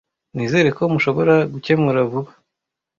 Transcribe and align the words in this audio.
Nizere 0.35 0.69
ko 0.77 0.81
mushobora 0.93 1.35
gukemura 1.53 1.99
vuba. 2.11 2.31